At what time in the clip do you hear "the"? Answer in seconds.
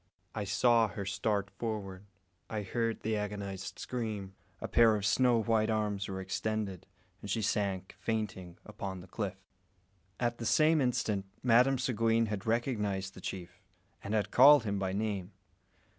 3.01-3.15, 9.01-9.07, 10.39-10.45, 13.13-13.21